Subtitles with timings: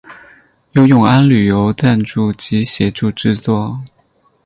[0.71, 3.79] 由永安旅游赞助及协助制作。